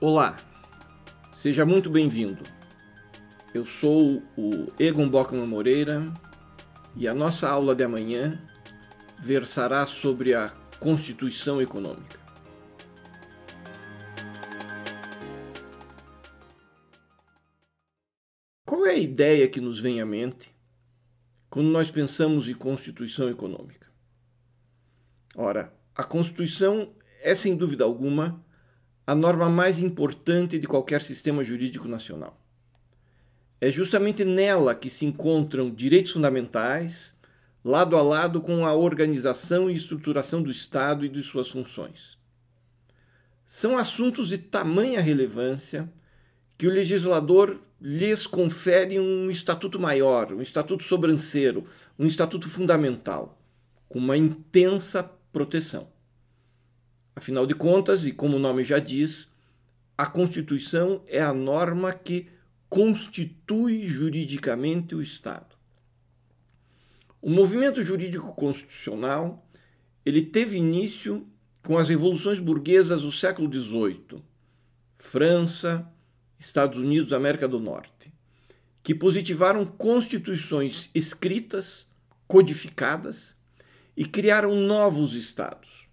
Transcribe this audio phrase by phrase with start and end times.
[0.00, 0.36] Olá,
[1.32, 2.42] seja muito bem-vindo.
[3.54, 6.02] Eu sou o Egon Bockman Moreira
[6.96, 8.42] e a nossa aula de amanhã
[9.20, 10.48] versará sobre a
[10.80, 12.18] Constituição Econômica.
[18.66, 20.52] Qual é a ideia que nos vem à mente
[21.48, 23.86] quando nós pensamos em Constituição Econômica?
[25.36, 26.92] Ora, a Constituição
[27.22, 28.44] é, sem dúvida alguma,
[29.06, 32.40] a norma mais importante de qualquer sistema jurídico nacional.
[33.60, 37.14] É justamente nela que se encontram direitos fundamentais,
[37.64, 42.18] lado a lado com a organização e estruturação do Estado e de suas funções.
[43.46, 45.90] São assuntos de tamanha relevância
[46.56, 51.66] que o legislador lhes confere um estatuto maior, um estatuto sobranceiro,
[51.98, 53.38] um estatuto fundamental,
[53.88, 55.93] com uma intensa proteção.
[57.16, 59.28] Afinal de contas, e como o nome já diz,
[59.96, 62.28] a Constituição é a norma que
[62.68, 65.54] constitui juridicamente o Estado.
[67.22, 69.46] O movimento jurídico constitucional
[70.04, 71.26] ele teve início
[71.62, 74.22] com as revoluções burguesas do século XVIII,
[74.98, 75.88] França,
[76.38, 78.12] Estados Unidos, América do Norte,
[78.82, 81.86] que positivaram constituições escritas,
[82.26, 83.34] codificadas
[83.96, 85.84] e criaram novos estados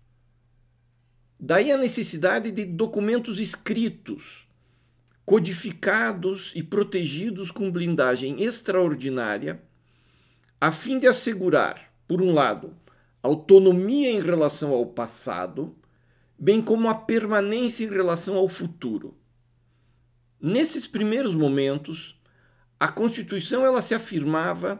[1.43, 4.47] Daí a necessidade de documentos escritos,
[5.25, 9.59] codificados e protegidos com blindagem extraordinária,
[10.59, 12.75] a fim de assegurar, por um lado,
[13.23, 15.75] autonomia em relação ao passado,
[16.37, 19.17] bem como a permanência em relação ao futuro.
[20.39, 22.21] Nesses primeiros momentos,
[22.79, 24.79] a Constituição ela se afirmava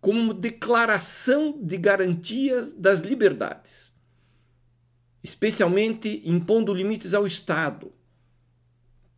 [0.00, 3.91] como declaração de garantias das liberdades
[5.22, 7.92] especialmente impondo limites ao Estado,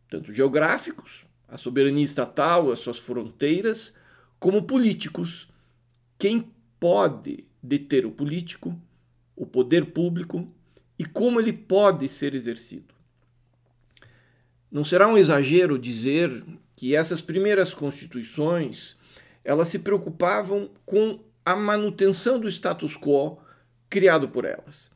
[0.09, 3.93] tanto geográficos, a soberania estatal, as suas fronteiras,
[4.39, 5.47] como políticos.
[6.17, 8.79] Quem pode deter o político,
[9.35, 10.47] o poder público
[10.97, 12.93] e como ele pode ser exercido.
[14.71, 18.97] Não será um exagero dizer que essas primeiras constituições
[19.43, 23.39] elas se preocupavam com a manutenção do status quo
[23.89, 24.94] criado por elas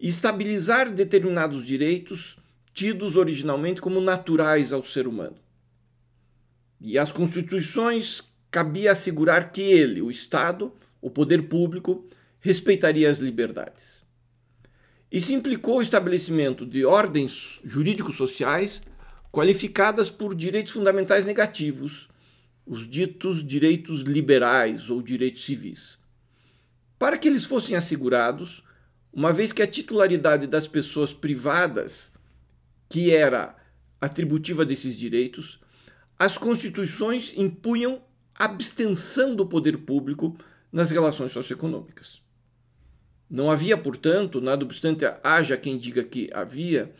[0.00, 2.36] estabilizar determinados direitos
[2.72, 5.36] tidos originalmente como naturais ao ser humano.
[6.80, 12.06] E as constituições cabia assegurar que ele, o Estado, o poder público,
[12.40, 14.04] respeitaria as liberdades.
[15.10, 18.82] Isso implicou o estabelecimento de ordens jurídico-sociais
[19.32, 22.08] qualificadas por direitos fundamentais negativos,
[22.64, 25.98] os ditos direitos liberais ou direitos civis.
[26.98, 28.62] Para que eles fossem assegurados,
[29.12, 32.12] uma vez que a titularidade das pessoas privadas,
[32.88, 33.56] que era
[34.00, 35.60] atributiva desses direitos,
[36.18, 38.02] as constituições impunham
[38.34, 40.36] abstenção do poder público
[40.72, 42.22] nas relações socioeconômicas.
[43.28, 46.94] Não havia, portanto, nada obstante haja quem diga que havia,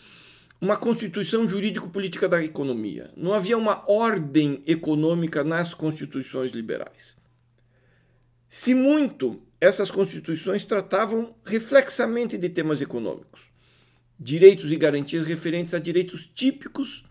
[0.60, 3.10] uma constituição jurídico-política da economia.
[3.16, 7.16] Não havia uma ordem econômica nas constituições liberais.
[8.48, 13.42] Se muito essas constituições tratavam reflexamente de temas econômicos,
[14.18, 17.04] direitos e garantias referentes a direitos típicos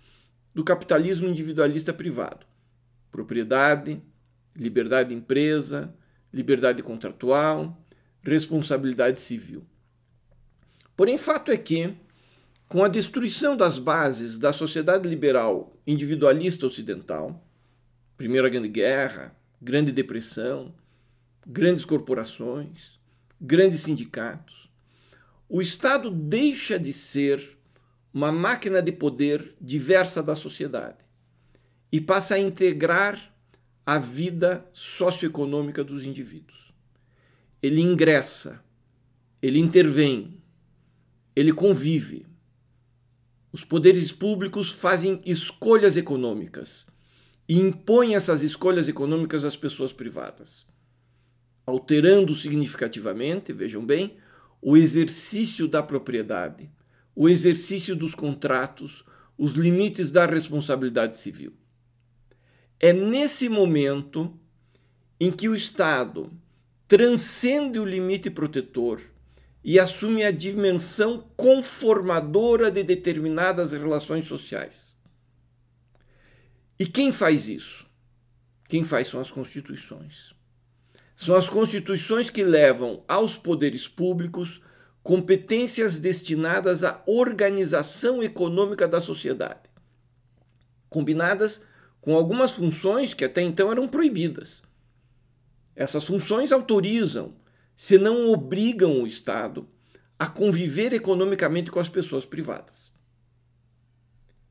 [0.53, 2.45] do capitalismo individualista privado:
[3.11, 4.01] propriedade,
[4.55, 5.93] liberdade de empresa,
[6.33, 7.77] liberdade contratual,
[8.23, 9.65] responsabilidade civil.
[10.95, 11.93] Porém, fato é que,
[12.67, 17.45] com a destruição das bases da sociedade liberal individualista ocidental,
[18.17, 20.73] Primeira Grande Guerra, Grande Depressão,
[21.47, 22.99] grandes corporações,
[23.39, 24.69] grandes sindicatos.
[25.47, 27.57] O Estado deixa de ser
[28.13, 30.97] uma máquina de poder diversa da sociedade
[31.89, 33.33] e passa a integrar
[33.85, 36.73] a vida socioeconômica dos indivíduos.
[37.63, 38.61] Ele ingressa,
[39.41, 40.41] ele intervém,
[41.33, 42.25] ele convive.
[43.53, 46.85] Os poderes públicos fazem escolhas econômicas
[47.47, 50.65] e impõem essas escolhas econômicas às pessoas privadas
[51.67, 54.15] alterando significativamente, vejam bem,
[54.61, 56.71] o exercício da propriedade,
[57.13, 59.03] o exercício dos contratos,
[59.37, 61.53] os limites da responsabilidade civil.
[62.79, 64.39] É nesse momento
[65.19, 66.31] em que o Estado
[66.87, 69.01] transcende o limite protetor
[69.61, 74.95] e assume a dimensão conformadora de determinadas relações sociais.
[76.79, 77.85] E quem faz isso?
[78.69, 80.36] Quem faz são as constituições.
[81.17, 84.61] São as constituições que levam aos poderes públicos
[85.01, 89.67] competências destinadas à organização econômica da sociedade.
[90.89, 91.59] combinadas
[91.99, 94.61] com algumas funções que até então eram proibidas.
[95.75, 97.35] Essas funções autorizam,
[97.75, 99.67] se não obrigam o Estado
[100.19, 102.93] a conviver economicamente com as pessoas privadas.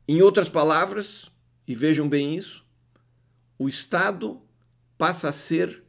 [0.07, 1.31] Em outras palavras,
[1.67, 2.67] e vejam bem isso,
[3.57, 4.43] o Estado
[4.99, 5.86] passa a ser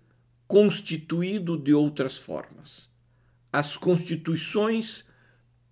[0.48, 2.90] constituído de outras formas.
[3.52, 5.04] As constituições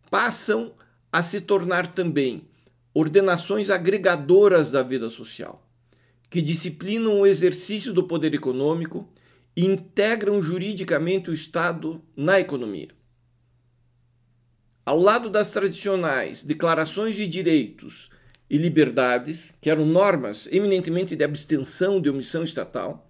[0.09, 0.73] passam
[1.11, 2.47] a se tornar também
[2.93, 5.65] ordenações agregadoras da vida social,
[6.29, 9.07] que disciplinam o exercício do poder econômico
[9.55, 12.89] e integram juridicamente o Estado na economia.
[14.85, 18.09] Ao lado das tradicionais declarações de direitos
[18.49, 23.09] e liberdades, que eram normas eminentemente de abstenção de omissão estatal,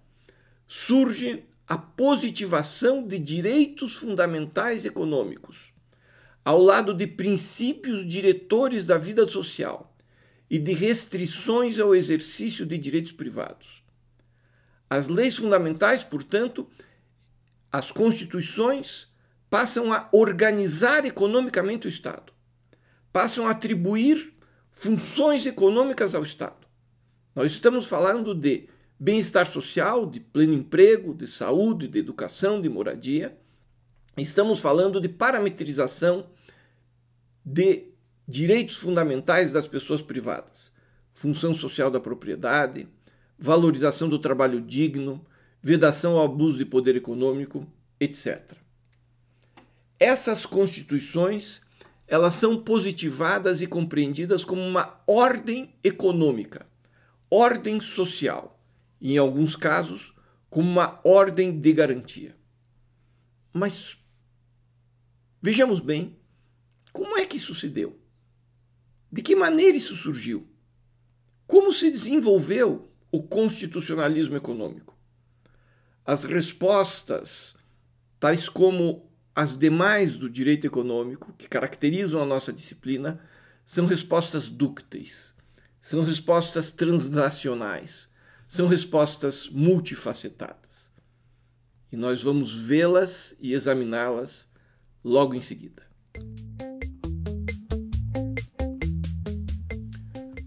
[0.66, 5.72] surge a positivação de direitos fundamentais econômicos,
[6.44, 9.96] ao lado de princípios diretores da vida social
[10.48, 13.82] e de restrições ao exercício de direitos privados.
[14.88, 16.68] As leis fundamentais, portanto,
[17.72, 19.08] as constituições,
[19.50, 22.32] passam a organizar economicamente o Estado,
[23.12, 24.34] passam a atribuir
[24.70, 26.66] funções econômicas ao Estado.
[27.34, 33.36] Nós estamos falando de bem-estar social, de pleno emprego, de saúde, de educação, de moradia.
[34.16, 36.26] Estamos falando de parametrização
[37.44, 37.84] de
[38.26, 40.72] direitos fundamentais das pessoas privadas,
[41.14, 42.88] função social da propriedade,
[43.38, 45.24] valorização do trabalho digno,
[45.62, 47.66] vedação ao abuso de poder econômico,
[48.00, 48.52] etc.
[49.98, 51.60] Essas constituições
[52.08, 56.64] elas são positivadas e compreendidas como uma ordem econômica,
[57.28, 58.55] ordem social,
[59.00, 60.14] em alguns casos,
[60.48, 62.36] como uma ordem de garantia.
[63.52, 63.96] Mas
[65.40, 66.16] vejamos bem,
[66.92, 67.98] como é que isso se deu?
[69.10, 70.48] De que maneira isso surgiu?
[71.46, 74.96] Como se desenvolveu o constitucionalismo econômico?
[76.04, 77.54] As respostas,
[78.18, 83.20] tais como as demais do direito econômico, que caracterizam a nossa disciplina,
[83.64, 85.34] são respostas dúcteis,
[85.80, 88.08] são respostas transnacionais,
[88.46, 90.92] são respostas multifacetadas.
[91.90, 94.48] E nós vamos vê-las e examiná-las
[95.04, 95.82] logo em seguida.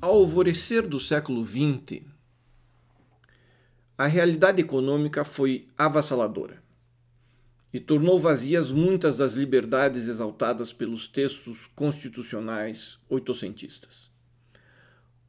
[0.01, 2.03] Ao alvorecer do século XX,
[3.97, 6.63] a realidade econômica foi avassaladora
[7.71, 14.08] e tornou vazias muitas das liberdades exaltadas pelos textos constitucionais oitocentistas.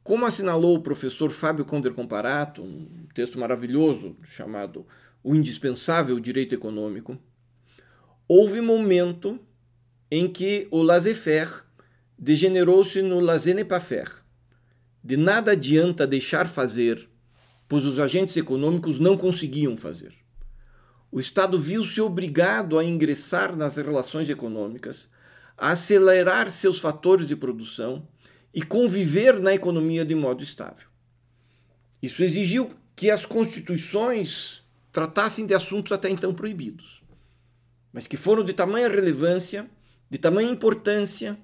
[0.03, 4.87] Como assinalou o professor Fábio Conder Comparato, um texto maravilhoso chamado
[5.23, 7.19] O Indispensável Direito Econômico,
[8.27, 9.39] houve momento
[10.11, 11.63] em que o laissez-faire
[12.19, 14.11] degenerou-se no laissez-ne-pas-faire.
[15.03, 17.09] De nada adianta deixar fazer,
[17.69, 20.21] pois os agentes econômicos não conseguiam fazer
[21.13, 25.09] o Estado viu-se obrigado a ingressar nas relações econômicas,
[25.59, 28.07] a acelerar seus fatores de produção
[28.53, 30.89] e conviver na economia de modo estável.
[32.03, 37.03] Isso exigiu que as constituições tratassem de assuntos até então proibidos,
[37.93, 39.71] mas que foram de tamanha relevância,
[40.09, 41.39] de tamanha importância,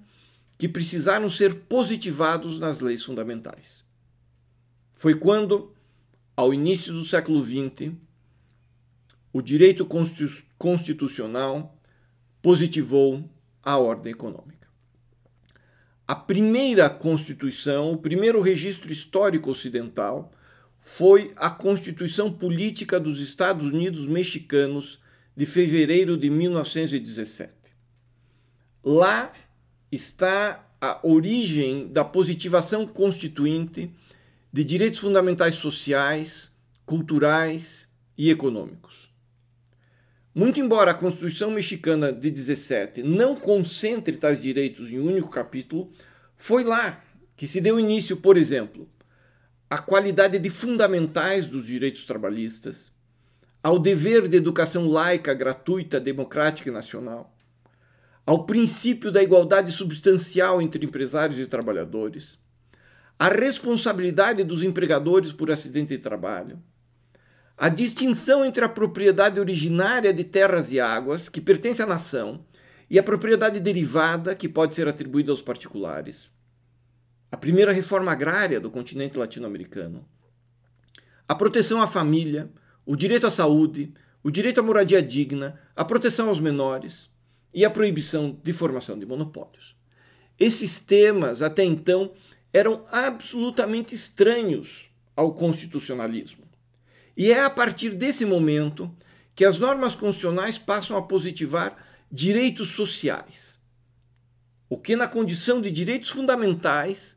[0.58, 3.84] que precisaram ser positivados nas leis fundamentais.
[4.94, 5.74] Foi quando,
[6.34, 7.92] ao início do século XX,
[9.32, 9.86] o direito
[10.56, 11.78] constitucional
[12.40, 13.28] positivou
[13.62, 14.65] a ordem econômica.
[16.08, 20.32] A primeira Constituição, o primeiro registro histórico ocidental,
[20.80, 25.00] foi a Constituição Política dos Estados Unidos Mexicanos
[25.36, 27.52] de fevereiro de 1917.
[28.84, 29.32] Lá
[29.90, 33.90] está a origem da positivação constituinte
[34.52, 36.52] de direitos fundamentais sociais,
[36.84, 39.05] culturais e econômicos.
[40.38, 45.90] Muito embora a Constituição Mexicana de 17 não concentre tais direitos em um único capítulo,
[46.36, 47.02] foi lá
[47.34, 48.86] que se deu início, por exemplo,
[49.70, 52.92] à qualidade de fundamentais dos direitos trabalhistas,
[53.62, 57.34] ao dever de educação laica, gratuita, democrática e nacional,
[58.26, 62.38] ao princípio da igualdade substancial entre empresários e trabalhadores,
[63.18, 66.62] à responsabilidade dos empregadores por acidente de trabalho,
[67.56, 72.44] a distinção entre a propriedade originária de terras e águas, que pertence à nação,
[72.90, 76.30] e a propriedade derivada, que pode ser atribuída aos particulares.
[77.32, 80.06] A primeira reforma agrária do continente latino-americano.
[81.26, 82.50] A proteção à família,
[82.84, 87.10] o direito à saúde, o direito à moradia digna, a proteção aos menores
[87.52, 89.74] e a proibição de formação de monopólios.
[90.38, 92.12] Esses temas, até então,
[92.52, 96.45] eram absolutamente estranhos ao constitucionalismo.
[97.16, 98.94] E é a partir desse momento
[99.34, 101.76] que as normas constitucionais passam a positivar
[102.10, 103.58] direitos sociais,
[104.68, 107.16] o que, na condição de direitos fundamentais,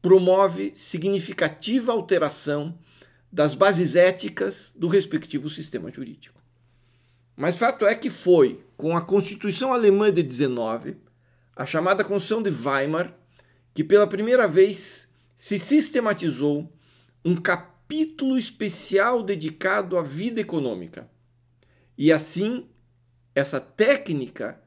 [0.00, 2.78] promove significativa alteração
[3.30, 6.40] das bases éticas do respectivo sistema jurídico.
[7.36, 10.96] Mas fato é que foi com a Constituição Alemã de 19,
[11.54, 13.14] a chamada Constituição de Weimar,
[13.74, 16.72] que pela primeira vez se sistematizou
[17.24, 17.77] um capítulo
[18.36, 21.08] especial dedicado à vida econômica.
[21.96, 22.66] E assim,
[23.34, 24.60] essa técnica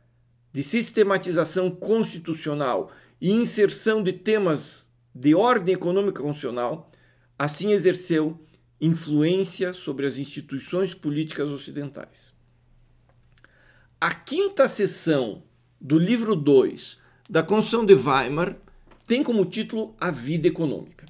[0.51, 6.91] de sistematização constitucional e inserção de temas de ordem econômica constitucional,
[7.37, 8.39] assim exerceu
[8.79, 12.33] influência sobre as instituições políticas ocidentais.
[13.99, 15.43] A quinta seção
[15.79, 16.97] do livro 2
[17.29, 18.57] da Constituição de Weimar
[19.05, 21.05] tem como título A Vida Econômica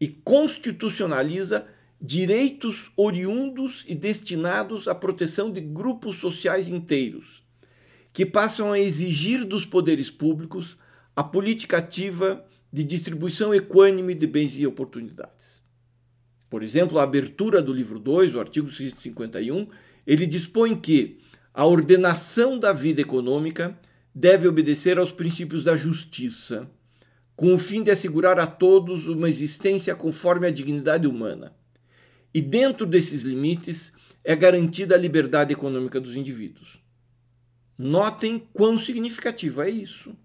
[0.00, 1.66] e constitucionaliza
[2.00, 7.42] direitos oriundos e destinados à proteção de grupos sociais inteiros,
[8.12, 10.78] que passam a exigir dos poderes públicos
[11.16, 15.62] a política ativa de distribuição equânime de bens e oportunidades.
[16.48, 19.66] Por exemplo, a abertura do livro 2, o artigo 151,
[20.06, 21.18] ele dispõe que
[21.52, 23.78] a ordenação da vida econômica
[24.14, 26.70] deve obedecer aos princípios da justiça,
[27.38, 31.54] com o fim de assegurar a todos uma existência conforme a dignidade humana.
[32.34, 33.92] E dentro desses limites
[34.24, 36.82] é garantida a liberdade econômica dos indivíduos.
[37.78, 40.16] Notem quão significativo é isso.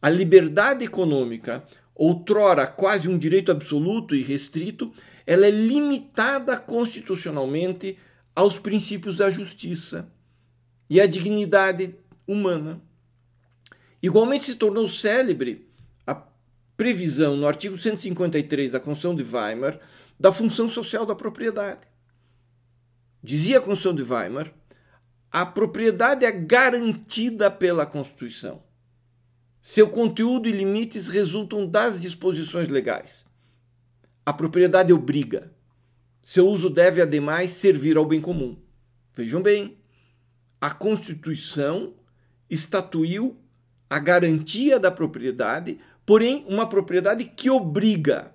[0.00, 1.62] A liberdade econômica,
[1.94, 4.90] outrora quase um direito absoluto e restrito,
[5.26, 7.98] ela é limitada constitucionalmente
[8.34, 10.10] aos princípios da justiça
[10.88, 11.94] e à dignidade
[12.26, 12.80] humana.
[14.02, 15.67] Igualmente se tornou célebre
[16.78, 19.78] previsão no artigo 153 da Constituição de Weimar
[20.18, 21.80] da função social da propriedade.
[23.20, 24.54] Dizia a Constituição de Weimar,
[25.28, 28.62] a propriedade é garantida pela Constituição.
[29.60, 33.26] Seu conteúdo e limites resultam das disposições legais.
[34.24, 35.52] A propriedade obriga.
[36.22, 38.56] Seu uso deve, ademais, servir ao bem comum.
[39.16, 39.78] Vejam bem,
[40.60, 41.94] a Constituição
[42.48, 43.36] estatuiu
[43.90, 48.32] a garantia da propriedade, porém, uma propriedade que obriga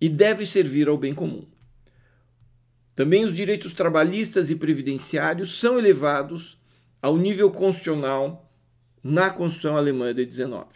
[0.00, 1.46] e deve servir ao bem comum.
[2.96, 6.58] Também os direitos trabalhistas e previdenciários são elevados
[7.00, 8.52] ao nível constitucional
[9.04, 10.66] na Constituição Alemã de 19.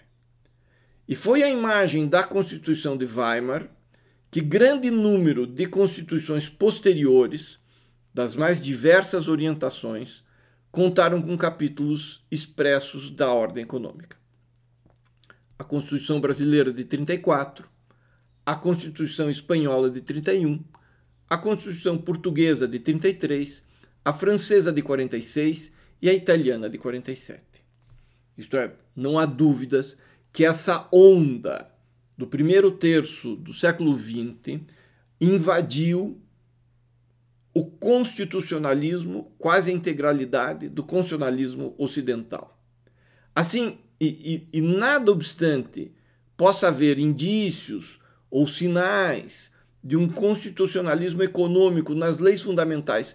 [1.09, 3.69] E foi a imagem da Constituição de Weimar
[4.31, 7.59] que grande número de constituições posteriores,
[8.15, 10.23] das mais diversas orientações,
[10.71, 14.23] contaram com capítulos expressos da ordem econômica.
[15.65, 17.67] A Constituição Brasileira de 34,
[18.45, 20.63] a Constituição Espanhola de 31,
[21.29, 23.63] a Constituição Portuguesa de 33,
[24.05, 27.43] a Francesa de 46 e a Italiana de 47.
[28.37, 29.97] Isto é, não há dúvidas
[30.31, 31.75] que essa onda
[32.15, 34.61] do primeiro terço do século XX
[35.19, 36.21] invadiu
[37.55, 42.55] o constitucionalismo, quase a integralidade do constitucionalismo ocidental.
[43.35, 45.93] Assim, e, e, e nada obstante
[46.37, 53.15] possa haver indícios ou sinais de um constitucionalismo econômico nas leis fundamentais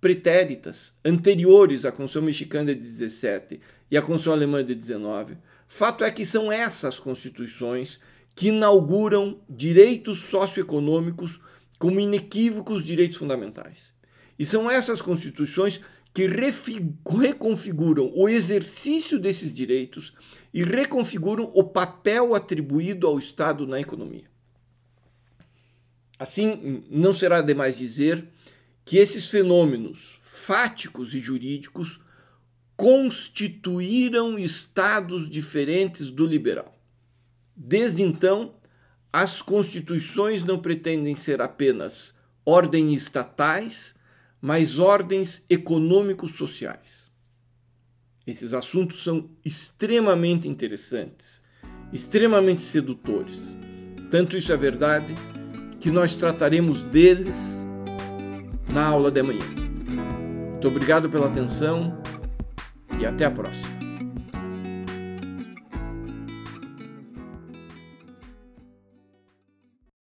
[0.00, 5.36] pretéritas anteriores à Constituição Mexicana de 17 e à Constituição Alemã de 19.
[5.66, 7.98] Fato é que são essas constituições
[8.34, 11.40] que inauguram direitos socioeconômicos
[11.78, 13.92] como inequívocos direitos fundamentais.
[14.38, 15.80] E são essas constituições
[16.12, 20.12] que reconfiguram o exercício desses direitos
[20.52, 24.24] e reconfiguram o papel atribuído ao Estado na economia.
[26.18, 28.26] Assim, não será demais dizer
[28.84, 32.00] que esses fenômenos fáticos e jurídicos
[32.76, 36.76] constituíram estados diferentes do liberal.
[37.54, 38.54] Desde então,
[39.12, 43.94] as constituições não pretendem ser apenas ordens estatais,
[44.40, 47.10] mas ordens econômico-sociais.
[48.26, 51.42] Esses assuntos são extremamente interessantes,
[51.92, 53.56] extremamente sedutores.
[54.10, 55.14] Tanto isso é verdade
[55.80, 57.66] que nós trataremos deles
[58.72, 59.44] na aula de amanhã.
[60.52, 62.02] Muito obrigado pela atenção
[63.00, 63.77] e até a próxima.